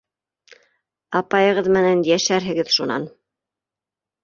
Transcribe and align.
Апайығыҙ 1.19 1.69
менән 1.77 2.03
йәшәрһегеҙ 2.09 2.75
шунан. 2.79 3.09